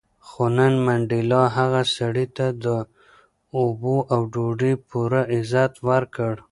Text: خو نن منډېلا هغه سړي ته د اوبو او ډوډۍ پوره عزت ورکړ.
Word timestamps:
خو 0.27 0.43
نن 0.57 0.73
منډېلا 0.85 1.43
هغه 1.57 1.81
سړي 1.97 2.25
ته 2.37 2.47
د 2.63 2.65
اوبو 3.57 3.97
او 4.13 4.21
ډوډۍ 4.33 4.73
پوره 4.89 5.21
عزت 5.33 5.73
ورکړ. 5.87 6.33